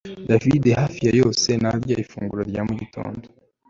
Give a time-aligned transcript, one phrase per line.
[0.29, 3.25] David hafi ya yose ntarya ifunguro rya mu gitondo